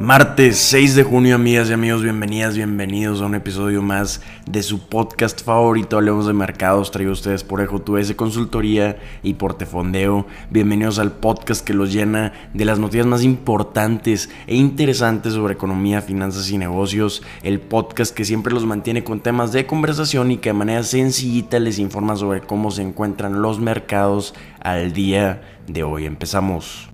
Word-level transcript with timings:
Martes 0.00 0.58
6 0.58 0.94
de 0.94 1.02
junio, 1.02 1.34
amigas 1.34 1.68
y 1.68 1.72
amigos, 1.72 2.04
bienvenidas, 2.04 2.54
bienvenidos 2.54 3.20
a 3.20 3.26
un 3.26 3.34
episodio 3.34 3.82
más 3.82 4.22
de 4.48 4.62
su 4.62 4.86
podcast 4.86 5.42
favorito, 5.44 5.96
Hablemos 5.96 6.24
de 6.26 6.32
Mercados, 6.32 6.92
traigo 6.92 7.10
a 7.10 7.14
ustedes 7.14 7.42
por 7.42 7.60
Ejo 7.60 7.80
de 7.80 8.14
Consultoría 8.14 8.96
y 9.24 9.34
Portefondeo. 9.34 10.24
Bienvenidos 10.50 11.00
al 11.00 11.10
podcast 11.10 11.66
que 11.66 11.74
los 11.74 11.92
llena 11.92 12.32
de 12.54 12.64
las 12.64 12.78
noticias 12.78 13.06
más 13.06 13.24
importantes 13.24 14.30
e 14.46 14.54
interesantes 14.54 15.32
sobre 15.32 15.54
economía, 15.54 16.00
finanzas 16.00 16.48
y 16.52 16.58
negocios. 16.58 17.22
El 17.42 17.58
podcast 17.58 18.14
que 18.14 18.24
siempre 18.24 18.54
los 18.54 18.66
mantiene 18.66 19.02
con 19.02 19.18
temas 19.18 19.50
de 19.50 19.66
conversación 19.66 20.30
y 20.30 20.36
que 20.36 20.50
de 20.50 20.54
manera 20.54 20.84
sencillita 20.84 21.58
les 21.58 21.80
informa 21.80 22.14
sobre 22.14 22.40
cómo 22.40 22.70
se 22.70 22.82
encuentran 22.82 23.42
los 23.42 23.58
mercados 23.58 24.32
al 24.60 24.92
día 24.92 25.42
de 25.66 25.82
hoy. 25.82 26.06
Empezamos. 26.06 26.88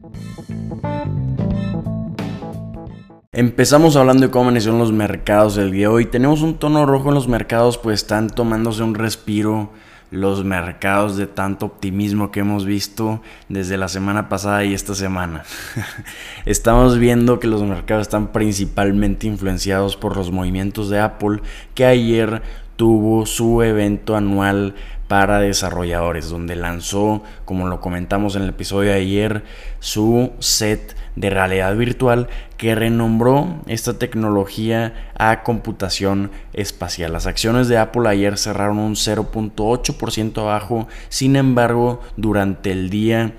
Empezamos 3.37 3.97
hablando 3.97 4.25
de 4.25 4.31
cómo 4.31 4.45
amanecieron 4.45 4.79
los 4.79 4.93
mercados 4.93 5.57
el 5.57 5.73
día 5.73 5.89
de 5.89 5.95
hoy. 5.95 6.05
Tenemos 6.05 6.43
un 6.43 6.55
tono 6.55 6.87
rojo 6.87 7.09
en 7.09 7.17
los 7.17 7.27
mercados, 7.27 7.79
pues 7.79 8.03
están 8.03 8.31
tomándose 8.31 8.85
un 8.85 8.95
respiro 8.95 9.71
los 10.13 10.45
mercados 10.45 11.17
de 11.17 11.27
tanto 11.27 11.67
optimismo 11.67 12.31
que 12.31 12.39
hemos 12.39 12.65
visto 12.65 13.23
desde 13.49 13.77
la 13.77 13.89
semana 13.89 14.29
pasada 14.29 14.65
y 14.65 14.73
esta 14.73 14.95
semana. 14.95 15.43
Estamos 16.47 16.97
viendo 17.01 17.41
que 17.41 17.49
los 17.49 17.65
mercados 17.65 18.03
están 18.03 18.29
principalmente 18.29 19.27
influenciados 19.27 19.97
por 19.97 20.17
los 20.17 20.31
movimientos 20.31 20.89
de 20.89 21.01
Apple, 21.01 21.41
que 21.75 21.87
ayer 21.87 22.41
tuvo 22.77 23.27
su 23.27 23.63
evento 23.63 24.15
anual 24.15 24.77
para 25.15 25.39
desarrolladores, 25.39 26.29
donde 26.29 26.57
lanzó, 26.57 27.23
como 27.45 27.69
lo 27.69 27.81
comentamos 27.81 28.35
en 28.35 28.43
el 28.43 28.49
episodio 28.49 28.91
de 28.91 28.97
ayer, 28.97 29.45
su 29.79 30.33
set 30.41 30.97
de 31.15 31.31
realidad 31.31 31.77
virtual 31.77 32.27
que 32.57 32.75
renombró 32.75 33.61
esta 33.69 33.97
tecnología 33.97 35.13
a 35.17 35.45
computación 35.45 36.33
espacial. 36.53 37.13
Las 37.13 37.29
acciones 37.29 37.69
de 37.69 37.79
Apple 37.79 38.09
ayer 38.09 38.37
cerraron 38.39 38.79
un 38.79 38.95
0.8% 38.97 40.37
abajo, 40.39 40.89
sin 41.11 41.37
embargo, 41.37 42.01
durante 42.17 42.73
el 42.73 42.91
día 42.91 43.35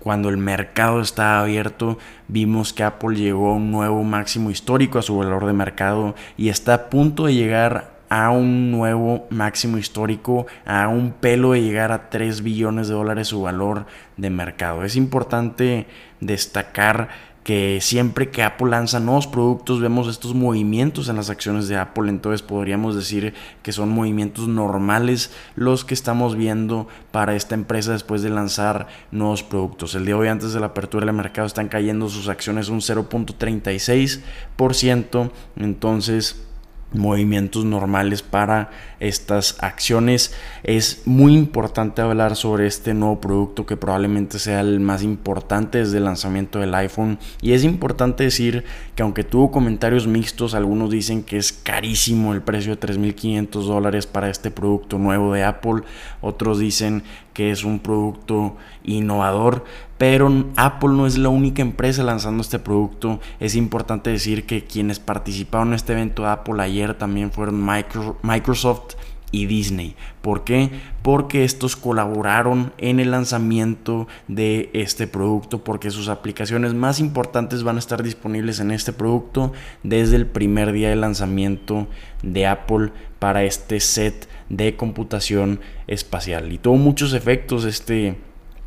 cuando 0.00 0.30
el 0.30 0.38
mercado 0.38 1.02
estaba 1.02 1.40
abierto, 1.40 1.98
vimos 2.28 2.72
que 2.72 2.82
Apple 2.82 3.14
llegó 3.14 3.50
a 3.50 3.56
un 3.56 3.70
nuevo 3.70 4.04
máximo 4.04 4.50
histórico 4.50 4.98
a 4.98 5.02
su 5.02 5.18
valor 5.18 5.44
de 5.44 5.52
mercado 5.52 6.14
y 6.38 6.48
está 6.48 6.72
a 6.72 6.88
punto 6.88 7.26
de 7.26 7.34
llegar 7.34 7.97
a 8.08 8.30
un 8.30 8.70
nuevo 8.70 9.26
máximo 9.30 9.78
histórico, 9.78 10.46
a 10.64 10.88
un 10.88 11.12
pelo 11.12 11.52
de 11.52 11.62
llegar 11.62 11.92
a 11.92 12.10
3 12.10 12.42
billones 12.42 12.88
de 12.88 12.94
dólares 12.94 13.28
su 13.28 13.42
valor 13.42 13.86
de 14.16 14.30
mercado. 14.30 14.84
Es 14.84 14.96
importante 14.96 15.86
destacar 16.20 17.08
que 17.48 17.80
siempre 17.80 18.28
que 18.28 18.42
Apple 18.42 18.68
lanza 18.68 19.00
nuevos 19.00 19.26
productos 19.26 19.80
vemos 19.80 20.06
estos 20.06 20.34
movimientos 20.34 21.08
en 21.08 21.16
las 21.16 21.30
acciones 21.30 21.66
de 21.66 21.78
Apple, 21.78 22.10
entonces 22.10 22.42
podríamos 22.42 22.94
decir 22.94 23.32
que 23.62 23.72
son 23.72 23.88
movimientos 23.88 24.48
normales 24.48 25.32
los 25.56 25.86
que 25.86 25.94
estamos 25.94 26.36
viendo 26.36 26.88
para 27.10 27.34
esta 27.34 27.54
empresa 27.54 27.92
después 27.92 28.20
de 28.20 28.28
lanzar 28.28 28.86
nuevos 29.12 29.42
productos. 29.42 29.94
El 29.94 30.04
día 30.04 30.16
de 30.16 30.20
hoy 30.20 30.28
antes 30.28 30.52
de 30.52 30.60
la 30.60 30.66
apertura 30.66 31.06
del 31.06 31.14
mercado 31.14 31.46
están 31.46 31.68
cayendo 31.68 32.10
sus 32.10 32.28
acciones 32.28 32.68
un 32.68 32.80
0.36%, 32.80 35.30
entonces 35.56 36.47
movimientos 36.92 37.64
normales 37.64 38.22
para 38.22 38.70
estas 39.00 39.62
acciones. 39.62 40.34
Es 40.62 41.02
muy 41.04 41.34
importante 41.34 42.02
hablar 42.02 42.34
sobre 42.34 42.66
este 42.66 42.94
nuevo 42.94 43.20
producto 43.20 43.66
que 43.66 43.76
probablemente 43.76 44.38
sea 44.38 44.60
el 44.60 44.80
más 44.80 45.02
importante 45.02 45.78
desde 45.78 45.98
el 45.98 46.04
lanzamiento 46.04 46.58
del 46.58 46.74
iPhone. 46.74 47.18
Y 47.42 47.52
es 47.52 47.64
importante 47.64 48.24
decir 48.24 48.64
que 48.94 49.02
aunque 49.02 49.24
tuvo 49.24 49.50
comentarios 49.50 50.06
mixtos, 50.06 50.54
algunos 50.54 50.90
dicen 50.90 51.22
que 51.22 51.36
es 51.36 51.52
carísimo 51.52 52.32
el 52.32 52.42
precio 52.42 52.74
de 52.74 52.80
3.500 52.80 53.48
dólares 53.64 54.06
para 54.06 54.30
este 54.30 54.50
producto 54.50 54.98
nuevo 54.98 55.32
de 55.34 55.44
Apple. 55.44 55.82
Otros 56.20 56.58
dicen 56.58 57.02
que 57.38 57.52
es 57.52 57.62
un 57.62 57.78
producto 57.78 58.56
innovador, 58.82 59.62
pero 59.96 60.28
Apple 60.56 60.88
no 60.88 61.06
es 61.06 61.16
la 61.16 61.28
única 61.28 61.62
empresa 61.62 62.02
lanzando 62.02 62.40
este 62.40 62.58
producto. 62.58 63.20
Es 63.38 63.54
importante 63.54 64.10
decir 64.10 64.44
que 64.44 64.64
quienes 64.64 64.98
participaron 64.98 65.68
en 65.68 65.74
este 65.74 65.92
evento 65.92 66.22
de 66.22 66.30
Apple 66.30 66.60
ayer 66.60 66.94
también 66.94 67.30
fueron 67.30 67.64
Microsoft 67.64 68.96
y 69.30 69.46
Disney. 69.46 69.94
¿Por 70.22 70.44
qué? 70.44 70.70
Porque 71.02 71.44
estos 71.44 71.76
colaboraron 71.76 72.72
en 72.78 73.00
el 73.00 73.10
lanzamiento 73.10 74.08
de 74.26 74.70
este 74.72 75.06
producto, 75.06 75.64
porque 75.64 75.90
sus 75.90 76.08
aplicaciones 76.08 76.74
más 76.74 77.00
importantes 77.00 77.62
van 77.62 77.76
a 77.76 77.80
estar 77.80 78.02
disponibles 78.02 78.60
en 78.60 78.70
este 78.70 78.92
producto 78.92 79.52
desde 79.82 80.16
el 80.16 80.26
primer 80.26 80.72
día 80.72 80.90
de 80.90 80.96
lanzamiento 80.96 81.88
de 82.22 82.46
Apple 82.46 82.90
para 83.18 83.44
este 83.44 83.80
set 83.80 84.28
de 84.48 84.76
computación 84.76 85.60
espacial. 85.86 86.52
Y 86.52 86.58
tuvo 86.58 86.76
muchos 86.76 87.12
efectos 87.12 87.64
este 87.64 88.16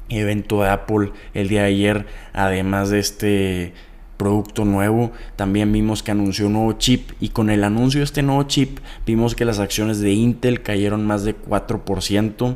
evento 0.09 0.61
de 0.61 0.69
Apple 0.69 1.11
el 1.33 1.47
día 1.47 1.61
de 1.61 1.67
ayer, 1.67 2.05
además 2.33 2.89
de 2.89 2.99
este 2.99 3.73
producto 4.21 4.65
nuevo. 4.65 5.11
También 5.35 5.71
vimos 5.71 6.03
que 6.03 6.11
anunció 6.11 6.45
un 6.45 6.53
nuevo 6.53 6.73
chip 6.73 7.09
y 7.19 7.29
con 7.29 7.49
el 7.49 7.63
anuncio 7.63 8.01
de 8.01 8.03
este 8.03 8.21
nuevo 8.21 8.43
chip 8.43 8.77
vimos 9.03 9.33
que 9.33 9.45
las 9.45 9.57
acciones 9.57 9.99
de 9.99 10.11
Intel 10.11 10.61
cayeron 10.61 11.07
más 11.07 11.23
de 11.23 11.35
4%. 11.35 12.55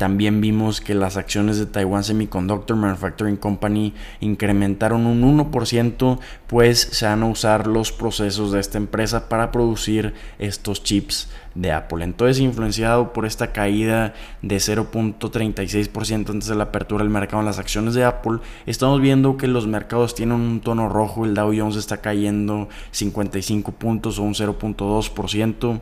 También 0.00 0.40
vimos 0.40 0.80
que 0.80 0.94
las 0.94 1.18
acciones 1.18 1.58
de 1.58 1.66
Taiwan 1.66 2.04
Semiconductor 2.04 2.74
Manufacturing 2.74 3.36
Company 3.36 3.92
incrementaron 4.20 5.04
un 5.04 5.20
1%, 5.20 6.18
pues 6.46 6.80
se 6.80 7.04
van 7.04 7.22
a 7.22 7.26
usar 7.26 7.66
los 7.66 7.92
procesos 7.92 8.50
de 8.50 8.60
esta 8.60 8.78
empresa 8.78 9.28
para 9.28 9.52
producir 9.52 10.14
estos 10.38 10.82
chips 10.82 11.28
de 11.54 11.72
Apple. 11.72 12.02
Entonces, 12.02 12.40
influenciado 12.40 13.12
por 13.12 13.26
esta 13.26 13.52
caída 13.52 14.14
de 14.40 14.56
0.36% 14.56 16.30
antes 16.30 16.48
de 16.48 16.54
la 16.54 16.64
apertura 16.64 17.04
del 17.04 17.12
mercado 17.12 17.40
en 17.40 17.46
las 17.46 17.58
acciones 17.58 17.92
de 17.92 18.04
Apple, 18.04 18.38
estamos 18.64 19.02
viendo 19.02 19.36
que 19.36 19.48
los 19.48 19.66
mercados 19.66 20.14
tienen 20.14 20.36
un 20.36 20.60
tono 20.60 20.88
rojo. 20.88 21.26
El 21.26 21.34
Dow 21.34 21.52
Jones 21.54 21.76
está 21.76 21.98
cayendo 21.98 22.70
55 22.92 23.72
puntos 23.72 24.18
o 24.18 24.22
un 24.22 24.32
0.2%. 24.32 25.80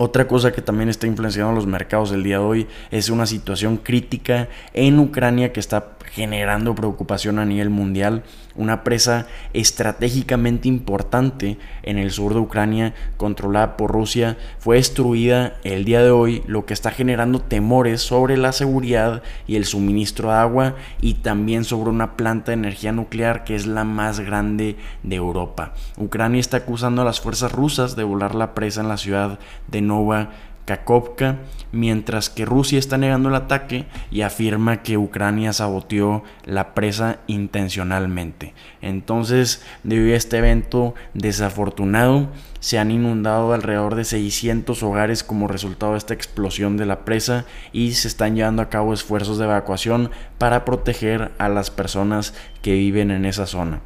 Otra 0.01 0.29
cosa 0.29 0.53
que 0.53 0.61
también 0.61 0.87
está 0.87 1.07
influenciando 1.07 1.51
los 1.51 1.67
mercados 1.67 2.09
del 2.09 2.23
día 2.23 2.37
de 2.37 2.45
hoy 2.45 2.67
es 2.89 3.09
una 3.09 3.25
situación 3.25 3.75
crítica 3.75 4.47
en 4.73 4.97
Ucrania 4.97 5.51
que 5.51 5.59
está 5.59 5.97
generando 6.13 6.73
preocupación 6.73 7.37
a 7.37 7.43
nivel 7.43 7.69
mundial 7.69 8.23
una 8.59 8.83
presa 8.83 9.27
estratégicamente 9.53 10.67
importante 10.67 11.57
en 11.83 11.97
el 11.97 12.11
sur 12.11 12.33
de 12.33 12.41
Ucrania, 12.41 12.93
controlada 13.15 13.77
por 13.77 13.91
Rusia, 13.91 14.37
fue 14.59 14.75
destruida 14.75 15.55
el 15.63 15.85
día 15.85 16.03
de 16.03 16.11
hoy, 16.11 16.43
lo 16.45 16.65
que 16.65 16.73
está 16.73 16.91
generando 16.91 17.39
temores 17.39 18.01
sobre 18.01 18.35
la 18.35 18.51
seguridad 18.51 19.23
y 19.47 19.55
el 19.55 19.63
suministro 19.63 20.29
de 20.29 20.35
agua 20.35 20.75
y 20.99 21.15
también 21.15 21.63
sobre 21.63 21.89
una 21.89 22.17
planta 22.17 22.51
de 22.51 22.57
energía 22.57 22.91
nuclear 22.91 23.45
que 23.45 23.55
es 23.55 23.65
la 23.65 23.85
más 23.85 24.19
grande 24.19 24.75
de 25.03 25.15
Europa. 25.15 25.73
Ucrania 25.97 26.41
está 26.41 26.57
acusando 26.57 27.01
a 27.01 27.05
las 27.05 27.21
fuerzas 27.21 27.53
rusas 27.53 27.95
de 27.95 28.03
volar 28.03 28.35
la 28.35 28.53
presa 28.55 28.81
en 28.81 28.89
la 28.89 28.97
ciudad 28.97 29.39
de 29.67 29.81
Nova 29.89 30.29
Kakovka, 30.69 31.39
mientras 31.71 32.29
que 32.29 32.45
Rusia 32.45 32.77
está 32.77 32.99
negando 32.99 33.29
el 33.29 33.35
ataque 33.35 33.87
y 34.11 34.21
afirma 34.21 34.83
que 34.83 34.99
Ucrania 34.99 35.51
saboteó 35.51 36.23
la 36.45 36.75
presa 36.75 37.17
intencionalmente. 37.25 38.53
Entonces, 38.79 39.63
debido 39.83 40.13
a 40.13 40.17
este 40.17 40.37
evento 40.37 40.93
desafortunado, 41.15 42.29
se 42.59 42.77
han 42.77 42.91
inundado 42.91 43.51
alrededor 43.53 43.95
de 43.95 44.03
600 44.03 44.83
hogares 44.83 45.23
como 45.23 45.47
resultado 45.47 45.93
de 45.93 45.97
esta 45.97 46.13
explosión 46.13 46.77
de 46.77 46.85
la 46.85 47.03
presa 47.03 47.45
y 47.71 47.93
se 47.93 48.07
están 48.07 48.35
llevando 48.35 48.61
a 48.61 48.69
cabo 48.69 48.93
esfuerzos 48.93 49.39
de 49.39 49.45
evacuación 49.45 50.11
para 50.37 50.65
proteger 50.65 51.31
a 51.39 51.49
las 51.49 51.71
personas 51.71 52.35
que 52.61 52.73
viven 52.73 53.09
en 53.09 53.25
esa 53.25 53.47
zona. 53.47 53.81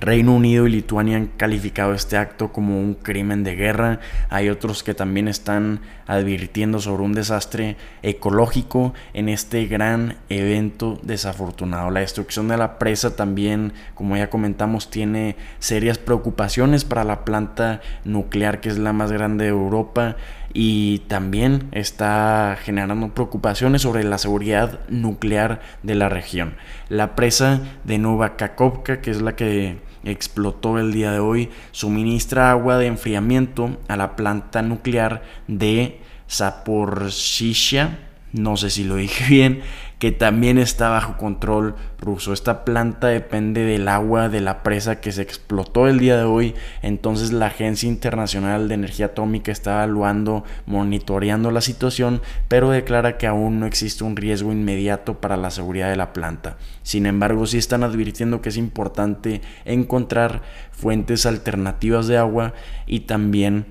Reino 0.00 0.34
Unido 0.34 0.66
y 0.66 0.70
Lituania 0.70 1.16
han 1.16 1.26
calificado 1.26 1.92
este 1.92 2.16
acto 2.16 2.52
como 2.52 2.78
un 2.78 2.94
crimen 2.94 3.42
de 3.42 3.56
guerra. 3.56 3.98
Hay 4.30 4.48
otros 4.48 4.84
que 4.84 4.94
también 4.94 5.26
están 5.26 5.80
advirtiendo 6.06 6.78
sobre 6.78 7.02
un 7.02 7.12
desastre 7.12 7.76
ecológico 8.02 8.94
en 9.12 9.28
este 9.28 9.66
gran 9.66 10.16
evento 10.28 11.00
desafortunado. 11.02 11.90
La 11.90 12.00
destrucción 12.00 12.46
de 12.46 12.56
la 12.56 12.78
presa 12.78 13.16
también, 13.16 13.72
como 13.94 14.16
ya 14.16 14.30
comentamos, 14.30 14.88
tiene 14.88 15.36
serias 15.58 15.98
preocupaciones 15.98 16.84
para 16.84 17.02
la 17.02 17.24
planta 17.24 17.80
nuclear 18.04 18.60
que 18.60 18.68
es 18.68 18.78
la 18.78 18.92
más 18.92 19.10
grande 19.10 19.44
de 19.44 19.50
Europa 19.50 20.16
y 20.52 21.00
también 21.08 21.68
está 21.72 22.56
generando 22.62 23.14
preocupaciones 23.14 23.82
sobre 23.82 24.04
la 24.04 24.18
seguridad 24.18 24.80
nuclear 24.88 25.60
de 25.82 25.94
la 25.94 26.08
región. 26.08 26.54
La 26.88 27.16
presa 27.16 27.60
de 27.84 27.98
Nova 27.98 28.36
Kakovka, 28.36 29.00
que 29.00 29.10
es 29.10 29.20
la 29.20 29.36
que 29.36 29.87
explotó 30.04 30.78
el 30.78 30.92
día 30.92 31.12
de 31.12 31.18
hoy, 31.18 31.50
suministra 31.72 32.50
agua 32.50 32.78
de 32.78 32.86
enfriamiento 32.86 33.78
a 33.88 33.96
la 33.96 34.16
planta 34.16 34.62
nuclear 34.62 35.22
de 35.46 36.00
Zaporizhia, 36.30 37.98
no 38.32 38.56
sé 38.56 38.70
si 38.70 38.84
lo 38.84 38.96
dije 38.96 39.24
bien, 39.28 39.62
que 39.98 40.12
también 40.12 40.58
está 40.58 40.90
bajo 40.90 41.16
control 41.16 41.74
ruso. 42.00 42.32
Esta 42.32 42.64
planta 42.64 43.08
depende 43.08 43.64
del 43.64 43.88
agua 43.88 44.28
de 44.28 44.40
la 44.40 44.62
presa 44.62 45.00
que 45.00 45.10
se 45.10 45.22
explotó 45.22 45.88
el 45.88 45.98
día 45.98 46.16
de 46.16 46.22
hoy. 46.22 46.54
Entonces 46.82 47.32
la 47.32 47.46
Agencia 47.46 47.88
Internacional 47.88 48.68
de 48.68 48.74
Energía 48.74 49.06
Atómica 49.06 49.50
está 49.50 49.72
evaluando, 49.74 50.44
monitoreando 50.66 51.50
la 51.50 51.60
situación, 51.60 52.22
pero 52.46 52.70
declara 52.70 53.18
que 53.18 53.26
aún 53.26 53.58
no 53.58 53.66
existe 53.66 54.04
un 54.04 54.16
riesgo 54.16 54.52
inmediato 54.52 55.20
para 55.20 55.36
la 55.36 55.50
seguridad 55.50 55.90
de 55.90 55.96
la 55.96 56.12
planta. 56.12 56.58
Sin 56.82 57.06
embargo, 57.06 57.46
sí 57.46 57.58
están 57.58 57.82
advirtiendo 57.82 58.40
que 58.40 58.50
es 58.50 58.56
importante 58.56 59.40
encontrar 59.64 60.42
fuentes 60.70 61.26
alternativas 61.26 62.06
de 62.06 62.18
agua 62.18 62.54
y 62.86 63.00
también 63.00 63.66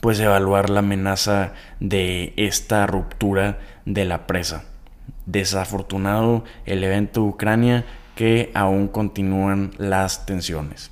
pues 0.00 0.20
evaluar 0.20 0.70
la 0.70 0.80
amenaza 0.80 1.54
de 1.80 2.34
esta 2.36 2.86
ruptura 2.86 3.58
de 3.84 4.04
la 4.04 4.26
presa 4.28 4.64
desafortunado 5.26 6.44
el 6.64 6.82
evento 6.82 7.20
de 7.20 7.28
Ucrania 7.28 7.84
que 8.14 8.50
aún 8.54 8.88
continúan 8.88 9.72
las 9.76 10.24
tensiones. 10.24 10.90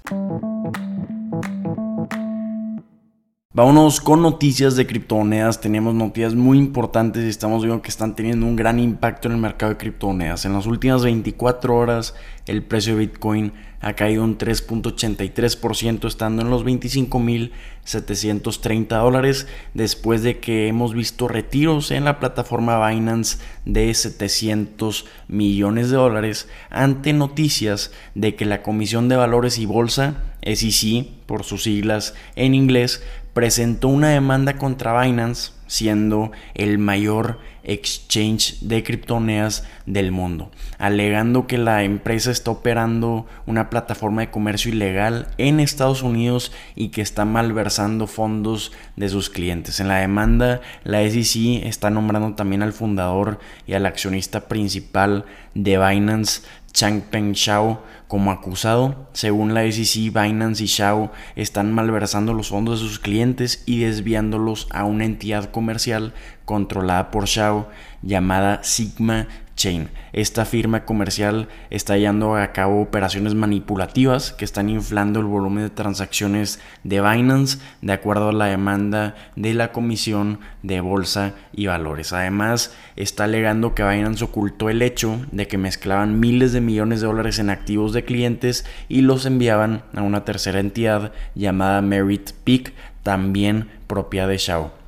Vámonos 3.56 4.00
con 4.00 4.20
noticias 4.20 4.74
de 4.74 4.84
criptomonedas. 4.84 5.60
Tenemos 5.60 5.94
noticias 5.94 6.34
muy 6.34 6.58
importantes 6.58 7.22
y 7.22 7.28
estamos 7.28 7.62
viendo 7.62 7.82
que 7.82 7.88
están 7.88 8.16
teniendo 8.16 8.46
un 8.46 8.56
gran 8.56 8.80
impacto 8.80 9.28
en 9.28 9.34
el 9.34 9.40
mercado 9.40 9.70
de 9.70 9.78
criptomonedas. 9.78 10.44
En 10.44 10.54
las 10.54 10.66
últimas 10.66 11.04
24 11.04 11.76
horas, 11.76 12.16
el 12.46 12.64
precio 12.64 12.94
de 12.94 13.06
Bitcoin 13.06 13.52
ha 13.80 13.92
caído 13.92 14.24
un 14.24 14.38
3.83%, 14.38 16.08
estando 16.08 16.42
en 16.42 16.50
los 16.50 16.64
25.730 16.64 18.88
dólares, 18.88 19.46
después 19.72 20.24
de 20.24 20.40
que 20.40 20.66
hemos 20.66 20.92
visto 20.92 21.28
retiros 21.28 21.92
en 21.92 22.04
la 22.04 22.18
plataforma 22.18 22.84
Binance 22.88 23.38
de 23.66 23.94
700 23.94 25.06
millones 25.28 25.90
de 25.90 25.96
dólares 25.96 26.48
ante 26.70 27.12
noticias 27.12 27.92
de 28.16 28.34
que 28.34 28.46
la 28.46 28.62
Comisión 28.62 29.08
de 29.08 29.14
Valores 29.14 29.58
y 29.58 29.66
Bolsa, 29.66 30.24
SEC 30.42 31.06
por 31.26 31.44
sus 31.44 31.62
siglas 31.62 32.14
en 32.36 32.54
inglés, 32.54 33.02
presentó 33.34 33.88
una 33.88 34.08
demanda 34.08 34.56
contra 34.56 35.02
Binance 35.02 35.52
siendo 35.66 36.30
el 36.54 36.78
mayor 36.78 37.38
exchange 37.64 38.58
de 38.60 38.84
criptomonedas 38.84 39.64
del 39.86 40.12
mundo, 40.12 40.50
alegando 40.78 41.46
que 41.46 41.58
la 41.58 41.82
empresa 41.82 42.30
está 42.30 42.50
operando 42.50 43.26
una 43.46 43.70
plataforma 43.70 44.20
de 44.20 44.30
comercio 44.30 44.70
ilegal 44.70 45.28
en 45.38 45.60
Estados 45.60 46.02
Unidos 46.02 46.52
y 46.76 46.88
que 46.88 47.00
está 47.00 47.24
malversando 47.24 48.06
fondos 48.06 48.72
de 48.96 49.08
sus 49.08 49.30
clientes. 49.30 49.80
En 49.80 49.88
la 49.88 49.98
demanda, 49.98 50.60
la 50.84 51.00
SEC 51.08 51.64
está 51.64 51.90
nombrando 51.90 52.34
también 52.34 52.62
al 52.62 52.72
fundador 52.72 53.40
y 53.66 53.72
al 53.72 53.86
accionista 53.86 54.46
principal 54.46 55.24
de 55.54 55.78
Binance, 55.78 56.42
Changpeng 56.74 57.32
Shao, 57.32 57.82
como 58.08 58.32
acusado. 58.32 59.08
Según 59.12 59.54
la 59.54 59.62
SEC, 59.70 60.12
Binance 60.12 60.64
y 60.64 60.66
Shao 60.66 61.12
están 61.36 61.72
malversando 61.72 62.34
los 62.34 62.48
fondos 62.48 62.82
de 62.82 62.88
sus 62.88 62.98
clientes 62.98 63.62
y 63.64 63.78
desviándolos 63.78 64.66
a 64.70 64.84
una 64.84 65.04
entidad 65.04 65.50
comercial 65.50 66.12
controlada 66.44 67.10
por 67.12 67.26
Shao 67.26 67.68
llamada 68.02 68.62
Sigma 68.64 69.28
Chain. 69.56 69.88
Esta 70.12 70.44
firma 70.44 70.84
comercial 70.84 71.48
está 71.70 71.96
llevando 71.96 72.36
a 72.36 72.52
cabo 72.52 72.80
operaciones 72.80 73.34
manipulativas 73.34 74.32
que 74.32 74.44
están 74.44 74.68
inflando 74.68 75.20
el 75.20 75.26
volumen 75.26 75.64
de 75.64 75.70
transacciones 75.70 76.60
de 76.82 77.00
Binance 77.00 77.58
de 77.82 77.92
acuerdo 77.92 78.28
a 78.28 78.32
la 78.32 78.46
demanda 78.46 79.14
de 79.36 79.54
la 79.54 79.72
Comisión 79.72 80.40
de 80.62 80.80
Bolsa 80.80 81.34
y 81.52 81.66
Valores. 81.66 82.12
Además, 82.12 82.74
está 82.96 83.24
alegando 83.24 83.74
que 83.74 83.82
Binance 83.82 84.24
ocultó 84.24 84.70
el 84.70 84.82
hecho 84.82 85.20
de 85.32 85.46
que 85.46 85.58
mezclaban 85.58 86.20
miles 86.20 86.52
de 86.52 86.60
millones 86.60 87.00
de 87.00 87.06
dólares 87.06 87.38
en 87.38 87.50
activos 87.50 87.92
de 87.92 88.04
clientes 88.04 88.64
y 88.88 89.00
los 89.02 89.26
enviaban 89.26 89.82
a 89.94 90.02
una 90.02 90.24
tercera 90.24 90.60
entidad 90.60 91.12
llamada 91.34 91.82
Merit 91.82 92.32
Peak, 92.44 92.72
también 93.02 93.68
propia 93.86 94.26
de 94.26 94.38
Shao. 94.38 94.83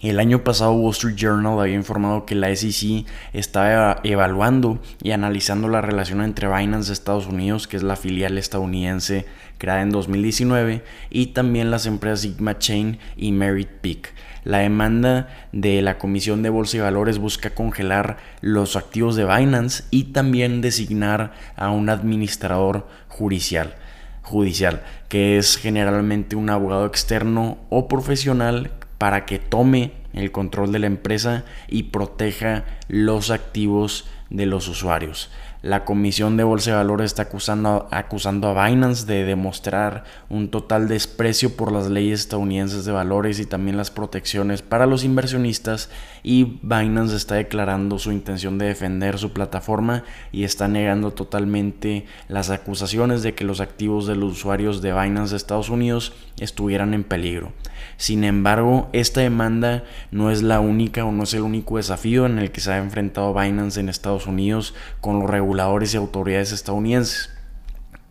El 0.00 0.18
año 0.18 0.42
pasado 0.42 0.72
Wall 0.72 0.90
Street 0.90 1.14
Journal 1.16 1.58
había 1.58 1.76
informado 1.76 2.26
que 2.26 2.34
la 2.34 2.54
SEC 2.54 3.06
estaba 3.32 4.00
evaluando 4.02 4.80
y 5.02 5.12
analizando 5.12 5.68
la 5.68 5.80
relación 5.80 6.20
entre 6.20 6.48
Binance 6.48 6.92
Estados 6.92 7.26
Unidos, 7.26 7.68
que 7.68 7.76
es 7.76 7.84
la 7.84 7.96
filial 7.96 8.36
estadounidense 8.36 9.24
creada 9.56 9.82
en 9.82 9.90
2019, 9.90 10.82
y 11.10 11.26
también 11.26 11.70
las 11.70 11.86
empresas 11.86 12.20
Sigma 12.20 12.58
Chain 12.58 12.98
y 13.16 13.32
Merit 13.32 13.68
Peak. 13.68 14.12
La 14.42 14.58
demanda 14.58 15.28
de 15.52 15.80
la 15.80 15.96
Comisión 15.96 16.42
de 16.42 16.50
Bolsa 16.50 16.76
y 16.76 16.80
Valores 16.80 17.18
busca 17.18 17.50
congelar 17.50 18.18
los 18.40 18.76
activos 18.76 19.14
de 19.16 19.24
Binance 19.24 19.84
y 19.90 20.12
también 20.12 20.60
designar 20.60 21.32
a 21.56 21.70
un 21.70 21.88
administrador 21.88 22.86
judicial 23.08 23.76
judicial, 24.24 24.82
que 25.10 25.36
es 25.36 25.58
generalmente 25.58 26.34
un 26.34 26.48
abogado 26.48 26.86
externo 26.86 27.58
o 27.68 27.88
profesional 27.88 28.70
para 28.98 29.26
que 29.26 29.38
tome 29.38 29.92
el 30.12 30.30
control 30.30 30.72
de 30.72 30.78
la 30.78 30.86
empresa 30.86 31.44
y 31.68 31.84
proteja 31.84 32.64
los 32.88 33.30
activos 33.30 34.06
de 34.30 34.46
los 34.46 34.68
usuarios. 34.68 35.30
La 35.64 35.86
Comisión 35.86 36.36
de 36.36 36.44
Bolsa 36.44 36.72
de 36.72 36.76
Valores 36.76 37.06
está 37.06 37.22
acusando, 37.22 37.88
acusando 37.90 38.48
a 38.48 38.68
Binance 38.68 39.06
de 39.06 39.24
demostrar 39.24 40.04
un 40.28 40.50
total 40.50 40.88
desprecio 40.88 41.56
por 41.56 41.72
las 41.72 41.88
leyes 41.88 42.20
estadounidenses 42.20 42.84
de 42.84 42.92
valores 42.92 43.40
y 43.40 43.46
también 43.46 43.78
las 43.78 43.90
protecciones 43.90 44.60
para 44.60 44.84
los 44.84 45.04
inversionistas 45.04 45.88
y 46.22 46.58
Binance 46.60 47.16
está 47.16 47.36
declarando 47.36 47.98
su 47.98 48.12
intención 48.12 48.58
de 48.58 48.66
defender 48.66 49.18
su 49.18 49.32
plataforma 49.32 50.04
y 50.32 50.44
está 50.44 50.68
negando 50.68 51.12
totalmente 51.12 52.04
las 52.28 52.50
acusaciones 52.50 53.22
de 53.22 53.32
que 53.32 53.44
los 53.44 53.60
activos 53.60 54.06
de 54.06 54.16
los 54.16 54.32
usuarios 54.32 54.82
de 54.82 54.92
Binance 54.92 55.30
de 55.30 55.38
Estados 55.38 55.70
Unidos 55.70 56.12
estuvieran 56.40 56.92
en 56.92 57.04
peligro. 57.04 57.52
Sin 57.96 58.24
embargo, 58.24 58.88
esta 58.92 59.22
demanda 59.22 59.84
no 60.10 60.30
es 60.30 60.42
la 60.42 60.60
única 60.60 61.06
o 61.06 61.12
no 61.12 61.22
es 61.22 61.32
el 61.32 61.42
único 61.42 61.78
desafío 61.78 62.26
en 62.26 62.38
el 62.38 62.50
que 62.50 62.60
se 62.60 62.72
ha 62.72 62.78
enfrentado 62.78 63.32
Binance 63.32 63.80
en 63.80 63.88
Estados 63.88 64.26
Unidos 64.26 64.74
con 65.00 65.20
los 65.20 65.30
reguladores 65.30 65.53
y 65.56 65.96
autoridades 65.96 66.52
estadounidenses. 66.52 67.30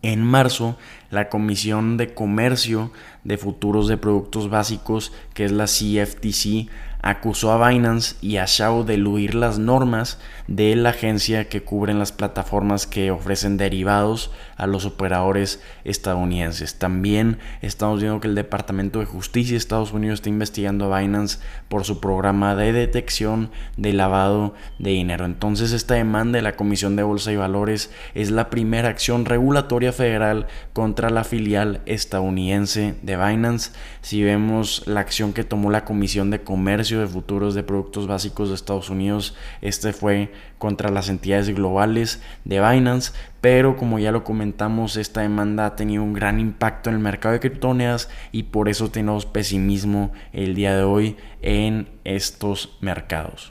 En 0.02 0.22
marzo, 0.22 0.76
la 1.10 1.28
Comisión 1.28 1.96
de 1.96 2.12
Comercio 2.12 2.90
de 3.22 3.38
Futuros 3.38 3.88
de 3.88 3.96
Productos 3.96 4.50
Básicos, 4.50 5.12
que 5.32 5.44
es 5.44 5.52
la 5.52 5.64
CFTC, 5.64 6.70
acusó 7.02 7.52
a 7.52 7.68
Binance 7.68 8.16
y 8.22 8.38
a 8.38 8.46
Shao 8.46 8.84
de 8.84 8.94
eludir 8.94 9.34
las 9.34 9.58
normas 9.58 10.18
de 10.46 10.74
la 10.74 10.90
agencia 10.90 11.48
que 11.48 11.62
cubren 11.62 11.98
las 11.98 12.12
plataformas 12.12 12.86
que 12.86 13.10
ofrecen 13.10 13.58
derivados 13.58 14.30
a 14.56 14.66
los 14.66 14.84
operadores 14.84 15.62
estadounidenses. 15.84 16.78
También 16.78 17.38
estamos 17.62 18.00
viendo 18.00 18.20
que 18.20 18.28
el 18.28 18.34
Departamento 18.34 19.00
de 19.00 19.06
Justicia 19.06 19.52
de 19.52 19.58
Estados 19.58 19.92
Unidos 19.92 20.14
está 20.14 20.28
investigando 20.28 20.92
a 20.92 21.00
Binance 21.00 21.38
por 21.68 21.84
su 21.84 22.00
programa 22.00 22.54
de 22.54 22.72
detección 22.72 23.50
de 23.76 23.92
lavado 23.92 24.54
de 24.78 24.90
dinero. 24.90 25.24
Entonces 25.24 25.72
esta 25.72 25.94
demanda 25.94 26.36
de 26.36 26.42
la 26.42 26.56
Comisión 26.56 26.96
de 26.96 27.02
Bolsa 27.02 27.32
y 27.32 27.36
Valores 27.36 27.90
es 28.14 28.30
la 28.30 28.50
primera 28.50 28.88
acción 28.88 29.24
regulatoria 29.24 29.92
federal 29.92 30.46
contra 30.72 31.10
la 31.10 31.24
filial 31.24 31.80
estadounidense 31.86 32.94
de 33.02 33.16
Binance. 33.16 33.72
Si 34.00 34.22
vemos 34.22 34.82
la 34.86 35.00
acción 35.00 35.32
que 35.32 35.44
tomó 35.44 35.70
la 35.70 35.84
Comisión 35.84 36.30
de 36.30 36.42
Comercio 36.42 37.00
de 37.00 37.06
Futuros 37.06 37.54
de 37.54 37.62
Productos 37.62 38.06
Básicos 38.06 38.48
de 38.48 38.54
Estados 38.54 38.90
Unidos, 38.90 39.34
este 39.60 39.92
fue 39.92 40.32
contra 40.58 40.90
las 40.90 41.08
entidades 41.08 41.54
globales 41.54 42.22
de 42.44 42.60
Binance, 42.60 43.12
pero 43.44 43.76
como 43.76 43.98
ya 43.98 44.10
lo 44.10 44.24
comentamos, 44.24 44.96
esta 44.96 45.20
demanda 45.20 45.66
ha 45.66 45.76
tenido 45.76 46.02
un 46.02 46.14
gran 46.14 46.40
impacto 46.40 46.88
en 46.88 46.96
el 46.96 47.02
mercado 47.02 47.34
de 47.34 47.40
criptomonedas 47.40 48.08
y 48.32 48.44
por 48.44 48.70
eso 48.70 48.90
tenemos 48.90 49.26
pesimismo 49.26 50.12
el 50.32 50.54
día 50.54 50.74
de 50.74 50.84
hoy 50.84 51.18
en 51.42 51.90
estos 52.04 52.78
mercados. 52.80 53.50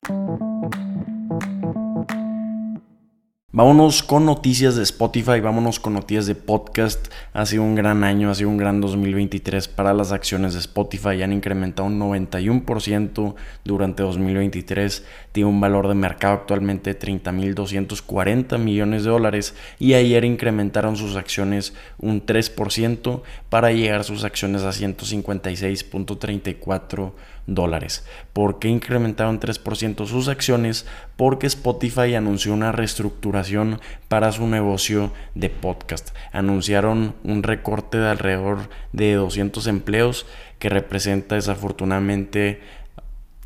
Vámonos 3.56 4.02
con 4.02 4.26
noticias 4.26 4.76
de 4.76 4.82
Spotify, 4.82 5.40
vámonos 5.40 5.80
con 5.80 5.94
noticias 5.94 6.26
de 6.26 6.34
podcast. 6.34 7.14
Ha 7.34 7.46
sido 7.46 7.62
un 7.62 7.76
gran 7.76 8.04
año, 8.04 8.32
ha 8.32 8.34
sido 8.34 8.50
un 8.50 8.58
gran 8.58 8.82
2023 8.82 9.68
para 9.68 9.94
las 9.94 10.12
acciones 10.12 10.54
de 10.54 10.60
Spotify. 10.60 11.22
Han 11.22 11.34
incrementado 11.34 11.88
un 11.88 12.00
91% 12.00 13.36
durante 13.64 14.02
2023. 14.02 15.06
Tiene 15.34 15.52
un 15.52 15.62
valor 15.62 15.88
de 15.88 15.94
mercado 15.94 16.34
actualmente 16.34 16.96
de 16.96 17.00
30.240 17.00 18.58
millones 18.58 19.04
de 19.04 19.12
dólares. 19.12 19.54
Y 19.78 19.94
ayer 19.94 20.26
incrementaron 20.26 20.96
sus 20.96 21.16
acciones 21.16 21.76
un 22.00 22.26
3% 22.26 23.22
para 23.52 23.72
llegar 23.72 24.04
sus 24.04 24.24
acciones 24.24 24.64
a 24.64 24.70
156.34 24.70 27.12
dólares. 27.48 28.06
¿Por 28.34 28.60
qué 28.60 28.68
incrementaron 28.68 29.40
3% 29.40 30.06
sus 30.06 30.28
acciones? 30.28 30.86
Porque 31.16 31.48
Spotify 31.48 32.16
anunció 32.16 32.54
una 32.54 32.72
reestructuración 32.72 33.80
para 34.08 34.32
su 34.32 34.48
negocio 34.48 35.12
de 35.36 35.50
podcast. 35.50 36.16
Anunciaron 36.32 37.16
un 37.24 37.44
recorte 37.44 37.98
de 37.98 38.10
alrededor 38.10 38.70
de 38.92 39.14
200 39.14 39.68
empleos 39.68 40.26
que 40.60 40.70
representa 40.70 41.36
desafortunadamente 41.36 42.62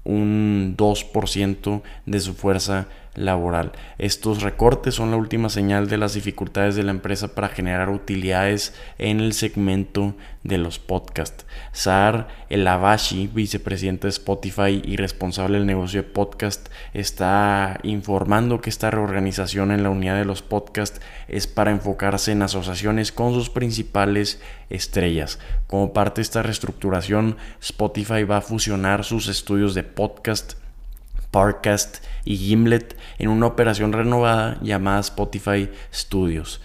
un 0.04 0.76
2% 0.78 1.82
de 2.06 2.20
su 2.20 2.34
fuerza 2.34 2.88
laboral. 3.18 3.74
Estos 3.98 4.44
recortes 4.44 4.96
son 4.96 5.12
la 5.12 5.18
última 5.18 5.50
señal 5.50 5.90
de 5.90 5.98
las 5.98 6.14
dificultades 6.14 6.76
de 6.76 6.84
la 6.84 6.92
empresa 6.92 7.36
para 7.36 7.50
generar 7.50 7.90
utilidades 7.90 8.74
en 9.00 9.20
el 9.20 9.34
segmento 9.34 10.16
de 10.44 10.58
los 10.60 10.80
podcasts. 10.80 11.46
Saar 11.74 12.28
El 12.50 12.66
Abashi, 12.68 13.28
vicepresidente 13.28 14.08
de 14.08 14.12
Spotify 14.12 14.82
y 14.86 14.96
responsable 14.96 15.58
del 15.58 15.68
negocio 15.68 16.04
de 16.04 16.10
podcast, 16.10 16.70
está 16.94 17.80
informando 17.84 18.62
que 18.62 18.70
esta 18.70 18.92
reorganización 18.92 19.72
en 19.72 19.84
la 19.84 19.90
unidad 19.90 20.16
de 20.16 20.26
los 20.26 20.44
podcasts 20.44 21.02
es 21.28 21.48
para 21.48 21.72
enfocarse 21.72 22.32
en 22.32 22.44
asociaciones 22.44 23.12
con 23.12 23.34
sus 23.34 23.50
principales 23.50 24.40
estrellas. 24.70 25.40
Como 25.66 25.92
parte 25.92 26.22
de 26.22 26.24
esta 26.24 26.44
reestructuración, 26.44 27.36
Spotify 27.62 28.24
va 28.24 28.38
a 28.38 28.42
fusionar 28.42 29.04
sus 29.04 29.28
estudios 29.28 29.74
de 29.74 29.84
podcast 29.84 30.54
Parcast 31.32 32.04
y 32.26 32.38
Gimlet 32.38 32.98
en 33.20 33.30
una 33.30 33.48
operación 33.48 33.94
renovada 33.94 34.58
llamada 34.62 35.00
Spotify 35.00 35.70
Studios. 35.94 36.62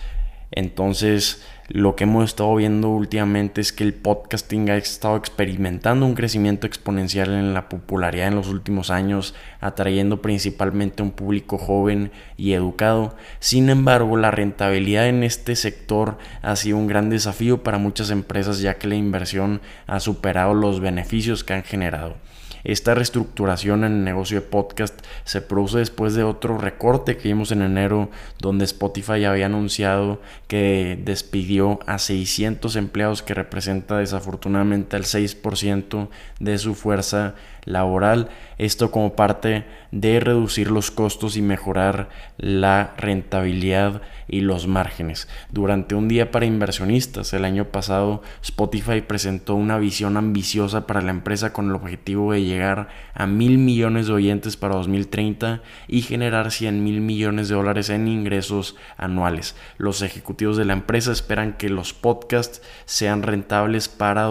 Entonces, 0.55 1.43
lo 1.69 1.97
que 1.97 2.05
hemos 2.05 2.25
estado 2.25 2.55
viendo 2.55 2.91
últimamente 2.91 3.63
es 3.63 3.73
que 3.73 3.85
el 3.85 3.95
podcasting 3.95 4.69
ha 4.69 4.77
estado 4.77 5.17
experimentando 5.17 6.05
un 6.05 6.15
crecimiento 6.15 6.67
exponencial 6.67 7.31
en 7.31 7.55
la 7.55 7.71
popularidad 7.71 8.29
en 8.29 8.35
los 8.35 8.49
últimos 8.49 8.91
años, 8.91 9.35
atrayendo 9.61 10.21
principalmente 10.21 11.03
a 11.03 11.07
un 11.07 11.13
público 11.13 11.57
joven 11.57 12.13
y 12.37 12.53
educado. 12.53 13.17
Sin 13.39 13.71
embargo, 13.71 14.19
la 14.19 14.31
rentabilidad 14.31 15.09
en 15.09 15.23
este 15.23 15.57
sector 15.57 16.19
ha 16.43 16.55
sido 16.57 16.77
un 16.77 16.87
gran 16.87 17.09
desafío 17.09 17.63
para 17.63 17.79
muchas 17.79 18.11
empresas 18.11 18.61
ya 18.61 18.75
que 18.75 18.89
la 18.89 18.97
inversión 18.97 19.63
ha 19.87 20.01
superado 20.01 20.53
los 20.53 20.81
beneficios 20.81 21.45
que 21.45 21.55
han 21.55 21.63
generado. 21.63 22.17
Esta 22.65 22.95
reestructuración 22.95 23.85
en 23.85 23.93
el 23.93 24.05
negocio 24.05 24.41
de 24.41 24.47
podcast 24.47 24.99
se 25.25 25.41
produce 25.41 25.79
después 25.79 26.15
de 26.15 26.23
otro 26.23 26.59
recorte 26.59 27.17
que 27.17 27.29
vimos 27.29 27.51
en 27.53 27.63
enero 27.63 28.11
donde 28.39 28.65
Spotify 28.65 29.25
había 29.25 29.47
anunciado 29.47 30.21
que 30.47 30.99
despidió 31.05 31.81
a 31.87 31.99
600 31.99 32.77
empleados 32.77 33.23
que 33.23 33.35
representa 33.35 33.99
desafortunadamente 33.99 34.97
el 34.97 35.05
6% 35.05 36.09
de 36.39 36.59
su 36.59 36.75
fuerza 36.75 37.35
laboral. 37.65 38.29
Esto 38.59 38.91
como 38.91 39.15
parte 39.15 39.65
de 39.91 40.21
reducir 40.21 40.71
los 40.71 40.91
costos 40.91 41.37
y 41.37 41.43
mejorar 41.43 42.09
la 42.39 42.95
rentabilidad 42.97 44.03
y 44.29 44.41
los 44.41 44.67
márgenes. 44.67 45.29
Durante 45.51 45.95
un 45.95 46.09
día 46.09 46.31
para 46.31 46.47
inversionistas 46.47 47.33
el 47.35 47.45
año 47.45 47.67
pasado, 47.67 48.23
Spotify 48.43 49.03
presentó 49.03 49.55
una 49.55 49.79
visión 49.79 50.17
ambiciosa 50.17 50.87
para 50.87 51.03
la 51.03 51.11
empresa 51.11 51.53
con 51.53 51.69
el 51.69 51.75
objetivo 51.75 52.33
de 52.33 52.43
llegar 52.43 52.89
a 53.15 53.27
mil 53.27 53.59
millones 53.59 54.07
de 54.07 54.15
oyentes 54.15 54.57
para 54.57 54.77
2030 54.77 55.63
y 55.89 56.03
generar 56.03 56.51
100 56.51 56.83
mil 56.83 57.01
millones 57.01 57.49
de 57.49 57.55
dólares 57.55 57.91
en 57.91 58.09
ingresos 58.09 58.77
anuales. 58.97 59.55
Los 59.77 60.03
ejecutivos 60.03 60.57
de 60.57 60.65
la 60.65 60.73
empresa 60.73 61.13
esperan 61.13 61.55
que 61.55 61.69
los 61.69 61.93
podcasts 61.93 62.63
sean 62.87 63.23
rentables 63.23 63.89
para 63.89 64.23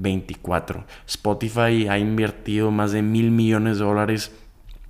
2024. 0.00 0.84
Spotify 1.06 1.88
ha 1.88 1.98
invertido 1.98 2.70
más 2.70 2.92
de 2.92 3.02
mil 3.02 3.30
millones 3.30 3.78
de 3.78 3.84
dólares 3.84 4.32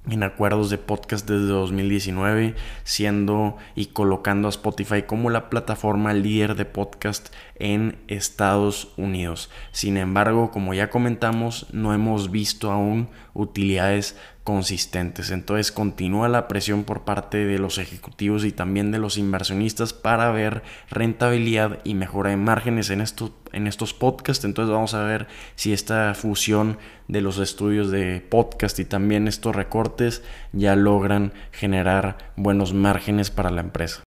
en 0.09 0.23
acuerdos 0.23 0.71
de 0.71 0.79
podcast 0.79 1.29
desde 1.29 1.47
2019, 1.47 2.55
siendo 2.85 3.57
y 3.75 3.87
colocando 3.87 4.49
a 4.49 4.51
Spotify 4.51 5.03
como 5.03 5.31
la 5.31 5.51
plataforma 5.51 6.15
líder 6.15 6.55
de 6.55 6.65
podcast 6.65 7.35
en 7.57 7.99
Estados 8.09 8.93
Unidos. 8.97 9.51
Sin 9.73 9.97
embargo, 9.97 10.51
como 10.51 10.73
ya 10.75 10.89
comentamos, 10.91 11.67
no 11.73 11.93
hemos 11.93 12.31
visto 12.31 12.71
aún 12.71 13.09
utilidades 13.35 14.17
consistentes. 14.51 15.31
Entonces 15.31 15.71
continúa 15.71 16.29
la 16.29 16.49
presión 16.49 16.83
por 16.83 17.05
parte 17.05 17.47
de 17.47 17.61
los 17.61 17.79
ejecutivos 17.79 18.45
y 18.45 18.51
también 18.51 18.91
de 18.91 18.99
los 18.99 19.17
inversionistas 19.17 19.93
para 19.93 20.33
ver 20.33 20.65
rentabilidad 20.91 21.79
y 21.85 21.95
mejora 21.95 22.31
de 22.31 22.37
márgenes 22.37 22.91
en 22.91 23.01
estos, 23.01 23.31
en 23.53 23.69
estos 23.69 23.95
podcasts. 23.95 24.45
Entonces 24.45 24.73
vamos 24.75 24.95
a 24.95 25.05
ver 25.05 25.29
si 25.55 25.73
esta 25.73 26.15
fusión 26.15 26.79
de 27.07 27.21
los 27.21 27.39
estudios 27.39 27.93
de 27.93 28.21
podcast 28.29 28.77
y 28.81 28.85
también 28.85 29.29
estos 29.29 29.55
recortes 29.55 30.25
ya 30.53 30.75
logran 30.75 31.33
generar 31.53 32.19
buenos 32.35 32.75
márgenes 32.75 33.31
para 33.31 33.53
la 33.53 33.61
empresa. 33.61 34.03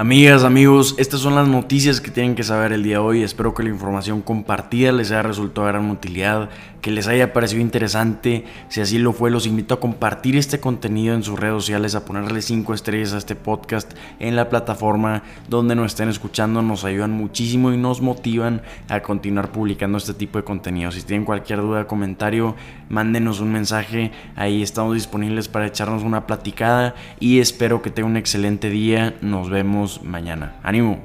Amigas, 0.00 0.44
amigos, 0.44 0.94
estas 0.96 1.20
son 1.20 1.34
las 1.34 1.46
noticias 1.46 2.00
que 2.00 2.10
tienen 2.10 2.34
que 2.34 2.42
saber 2.42 2.72
el 2.72 2.82
día 2.82 2.94
de 2.94 3.00
hoy. 3.00 3.22
Espero 3.22 3.52
que 3.52 3.62
la 3.62 3.68
información 3.68 4.22
compartida 4.22 4.92
les 4.92 5.10
haya 5.10 5.20
resultado 5.20 5.66
de 5.66 5.74
gran 5.74 5.90
utilidad, 5.90 6.48
que 6.80 6.90
les 6.90 7.06
haya 7.06 7.34
parecido 7.34 7.60
interesante. 7.60 8.46
Si 8.70 8.80
así 8.80 8.98
lo 8.98 9.12
fue, 9.12 9.30
los 9.30 9.46
invito 9.46 9.74
a 9.74 9.80
compartir 9.80 10.38
este 10.38 10.58
contenido 10.58 11.14
en 11.14 11.22
sus 11.22 11.38
redes 11.38 11.56
sociales, 11.56 11.94
a 11.94 12.06
ponerle 12.06 12.40
5 12.40 12.72
estrellas 12.72 13.12
a 13.12 13.18
este 13.18 13.34
podcast 13.34 13.92
en 14.20 14.36
la 14.36 14.48
plataforma 14.48 15.22
donde 15.50 15.74
nos 15.74 15.88
estén 15.88 16.08
escuchando. 16.08 16.62
Nos 16.62 16.84
ayudan 16.84 17.10
muchísimo 17.10 17.70
y 17.70 17.76
nos 17.76 18.00
motivan 18.00 18.62
a 18.88 19.00
continuar 19.00 19.52
publicando 19.52 19.98
este 19.98 20.14
tipo 20.14 20.38
de 20.38 20.44
contenido. 20.44 20.92
Si 20.92 21.02
tienen 21.02 21.26
cualquier 21.26 21.60
duda, 21.60 21.86
comentario, 21.86 22.56
mándenos 22.88 23.40
un 23.40 23.52
mensaje. 23.52 24.12
Ahí 24.34 24.62
estamos 24.62 24.94
disponibles 24.94 25.48
para 25.48 25.66
echarnos 25.66 26.04
una 26.04 26.26
platicada 26.26 26.94
y 27.18 27.40
espero 27.40 27.82
que 27.82 27.90
tengan 27.90 28.12
un 28.12 28.16
excelente 28.16 28.70
día. 28.70 29.14
Nos 29.20 29.50
vemos 29.50 29.89
mañana. 30.02 30.54
¡Ánimo! 30.62 31.00